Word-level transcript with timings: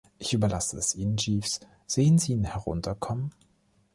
Ich 0.17 0.33
überlasse 0.33 0.77
es 0.79 0.95
Ihnen, 0.95 1.15
Jeeves, 1.17 1.59
sehen 1.85 2.17
Sie 2.17 2.31
ihn 2.31 2.45
herunterkommen? 2.45 3.35